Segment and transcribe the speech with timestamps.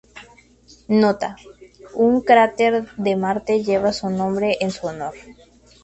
[1.01, 1.29] Nota:
[2.07, 5.13] Un cráter de Marte lleva su nombre en su honor.